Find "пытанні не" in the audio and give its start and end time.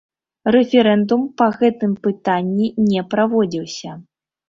2.09-3.01